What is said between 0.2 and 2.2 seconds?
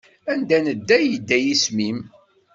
Anda nedda yedda yisem-im.